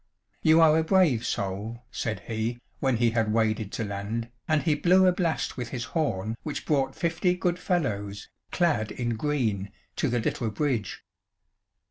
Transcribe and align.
"You 0.41 0.59
are 0.61 0.75
a 0.79 0.83
brave 0.83 1.23
soul," 1.27 1.83
said 1.91 2.21
he, 2.21 2.59
when 2.79 2.97
he 2.97 3.11
had 3.11 3.31
waded 3.31 3.71
to 3.73 3.83
land, 3.83 4.31
and 4.47 4.63
he 4.63 4.73
blew 4.73 5.05
a 5.05 5.11
blast 5.11 5.57
with 5.57 5.69
his 5.69 5.83
horn 5.93 6.37
which 6.41 6.65
brought 6.65 6.95
fifty 6.95 7.35
good 7.35 7.59
fellows, 7.59 8.27
clad 8.51 8.91
in 8.91 9.09
green, 9.15 9.71
to 9.97 10.09
the 10.09 10.17
little 10.17 10.49
bridge. 10.49 11.03